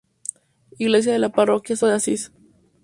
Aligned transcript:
Iglesia 0.79 1.13
de 1.13 1.19
la 1.19 1.29
Parroquia 1.31 1.75
San 1.75 1.89
Francisco 1.89 2.33
de 2.35 2.41
Asís. 2.41 2.51